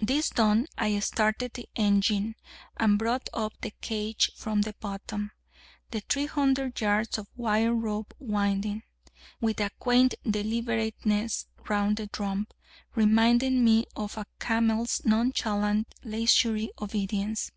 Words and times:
This 0.00 0.28
done, 0.28 0.66
I 0.76 0.98
started 0.98 1.52
the 1.54 1.68
engine, 1.76 2.34
and 2.78 2.98
brought 2.98 3.28
up 3.32 3.52
the 3.60 3.70
cage 3.80 4.32
from 4.34 4.62
the 4.62 4.72
bottom, 4.80 5.30
the 5.92 6.00
300 6.00 6.80
yards 6.80 7.16
of 7.16 7.28
wire 7.36 7.72
rope 7.72 8.12
winding 8.18 8.82
with 9.40 9.60
a 9.60 9.70
quaint 9.78 10.16
deliberateness 10.28 11.46
round 11.68 11.98
the 11.98 12.08
drum, 12.08 12.48
reminding 12.96 13.62
me 13.64 13.84
of 13.94 14.18
a 14.18 14.26
camel's 14.40 15.00
nonchalant 15.04 15.94
leisurely 16.02 16.72
obedience. 16.80 17.52